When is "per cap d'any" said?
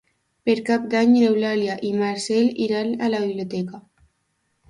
0.49-1.09